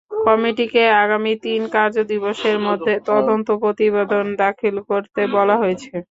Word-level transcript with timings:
কমিটিকে 0.21 0.83
আগামী 1.03 1.33
তিন 1.43 1.61
কার্যদিবসের 1.75 2.57
মধ্যে 2.67 2.93
তদন্ত 3.09 3.47
প্রতিবেদন 3.61 4.25
দাখিল 4.41 4.75
করতে 4.89 5.21
বলা 5.35 5.55
হয়েছে। 5.57 5.91